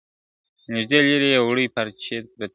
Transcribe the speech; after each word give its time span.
نیژدې 0.73 0.99
لیري 1.07 1.29
یې 1.33 1.39
وړې 1.47 1.65
پارچې 1.75 2.17
پرتې 2.31 2.39
وي 2.47 2.47
` 2.47 2.47